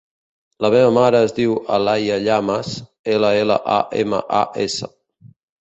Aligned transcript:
La 0.65 0.69
meva 0.75 0.87
mare 0.97 1.19
es 1.25 1.35
diu 1.41 1.53
Alaia 1.77 2.17
Llamas: 2.29 2.71
ela, 3.17 3.31
ela, 3.45 3.61
a, 3.77 3.79
ema, 4.07 4.25
a, 4.43 4.45
essa. 4.69 4.95